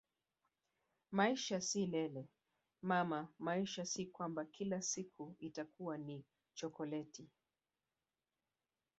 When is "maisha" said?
1.17-1.57, 3.47-3.85